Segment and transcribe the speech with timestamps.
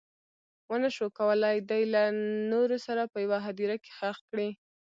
[0.69, 2.03] ونه شول کولی دی له
[2.51, 4.49] نورو سره په یوه هدیره کې ښخ کړي.